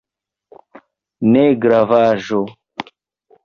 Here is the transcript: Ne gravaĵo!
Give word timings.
Ne 1.35 1.45
gravaĵo! 1.67 2.43